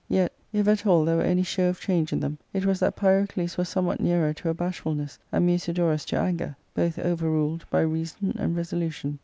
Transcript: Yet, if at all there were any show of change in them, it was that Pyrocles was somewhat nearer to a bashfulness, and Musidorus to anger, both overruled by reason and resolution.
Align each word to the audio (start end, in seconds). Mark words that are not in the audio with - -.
Yet, 0.09 0.33
if 0.51 0.67
at 0.67 0.87
all 0.87 1.05
there 1.05 1.17
were 1.17 1.21
any 1.21 1.43
show 1.43 1.69
of 1.69 1.79
change 1.79 2.11
in 2.11 2.21
them, 2.21 2.39
it 2.53 2.65
was 2.65 2.79
that 2.79 2.95
Pyrocles 2.95 3.55
was 3.55 3.69
somewhat 3.69 3.99
nearer 4.01 4.33
to 4.33 4.49
a 4.49 4.53
bashfulness, 4.55 5.19
and 5.31 5.45
Musidorus 5.45 6.05
to 6.05 6.17
anger, 6.17 6.55
both 6.73 6.97
overruled 6.97 7.65
by 7.69 7.81
reason 7.81 8.35
and 8.39 8.55
resolution. 8.57 9.19